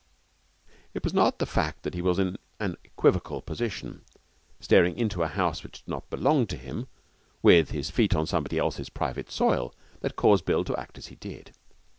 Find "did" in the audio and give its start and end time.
5.83-5.87, 11.17-11.53